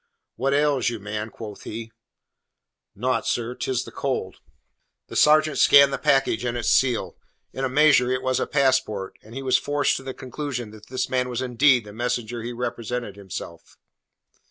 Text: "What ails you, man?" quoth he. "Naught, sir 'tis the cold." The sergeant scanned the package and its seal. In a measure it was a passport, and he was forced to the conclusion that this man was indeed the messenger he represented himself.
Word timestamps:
"What 0.35 0.55
ails 0.55 0.89
you, 0.89 0.99
man?" 0.99 1.29
quoth 1.29 1.61
he. 1.61 1.91
"Naught, 2.95 3.27
sir 3.27 3.53
'tis 3.53 3.83
the 3.83 3.91
cold." 3.91 4.37
The 5.09 5.15
sergeant 5.15 5.59
scanned 5.59 5.93
the 5.93 5.99
package 5.99 6.43
and 6.43 6.57
its 6.57 6.71
seal. 6.71 7.17
In 7.53 7.63
a 7.63 7.69
measure 7.69 8.09
it 8.11 8.23
was 8.23 8.39
a 8.39 8.47
passport, 8.47 9.19
and 9.21 9.35
he 9.35 9.43
was 9.43 9.59
forced 9.59 9.97
to 9.97 10.03
the 10.03 10.15
conclusion 10.15 10.71
that 10.71 10.87
this 10.87 11.07
man 11.07 11.29
was 11.29 11.39
indeed 11.43 11.85
the 11.85 11.93
messenger 11.93 12.41
he 12.41 12.51
represented 12.51 13.15
himself. 13.15 13.77